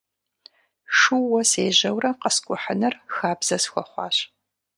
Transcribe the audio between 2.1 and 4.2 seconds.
къэскӀухьыныр хабзэ схуэхъуащ.